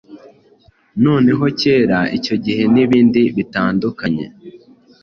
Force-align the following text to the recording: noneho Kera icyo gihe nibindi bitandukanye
noneho 1.03 1.43
Kera 1.59 1.99
icyo 2.17 2.35
gihe 2.45 2.63
nibindi 2.73 3.21
bitandukanye 3.37 4.25